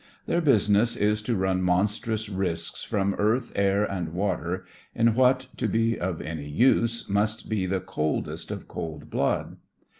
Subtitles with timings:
[0.25, 5.67] Their business is to run monstrous risks from earth, air, and water, in what, to
[5.67, 9.57] be of any use, must be the coldest of cold blood.